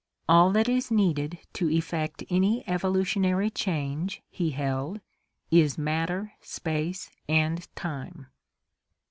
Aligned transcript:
All 0.27 0.49
that 0.53 0.67
is 0.67 0.89
needed 0.89 1.37
to 1.53 1.69
effect 1.69 2.23
any 2.27 2.67
evolutionary 2.67 3.51
change, 3.51 4.23
he 4.31 4.49
held, 4.49 4.99
is 5.51 5.77
matter, 5.77 6.33
space, 6.41 7.11
and 7.29 7.67
time. 7.75 8.25